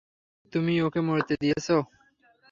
[0.53, 1.67] তুমি ওকে মরতে দিয়েছ।